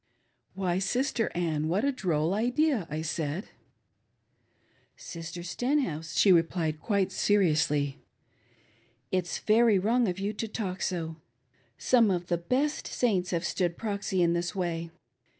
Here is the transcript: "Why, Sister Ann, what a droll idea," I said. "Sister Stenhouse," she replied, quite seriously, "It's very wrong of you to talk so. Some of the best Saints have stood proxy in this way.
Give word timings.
"Why, 0.55 0.79
Sister 0.79 1.31
Ann, 1.35 1.67
what 1.67 1.85
a 1.85 1.91
droll 1.91 2.33
idea," 2.33 2.87
I 2.89 3.03
said. 3.03 3.49
"Sister 4.97 5.43
Stenhouse," 5.43 6.17
she 6.17 6.31
replied, 6.31 6.79
quite 6.79 7.11
seriously, 7.11 7.99
"It's 9.11 9.37
very 9.37 9.77
wrong 9.77 10.07
of 10.07 10.17
you 10.17 10.33
to 10.33 10.47
talk 10.47 10.81
so. 10.81 11.17
Some 11.77 12.09
of 12.09 12.29
the 12.29 12.39
best 12.39 12.87
Saints 12.87 13.29
have 13.29 13.45
stood 13.45 13.77
proxy 13.77 14.23
in 14.23 14.33
this 14.33 14.55
way. 14.55 14.89